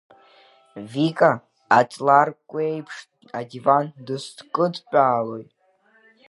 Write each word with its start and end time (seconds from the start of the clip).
Вика, 0.91 1.31
аҵларкәкәеиԥш 1.77 2.97
адиван 3.39 3.85
бызкыдтәалои? 4.05 5.45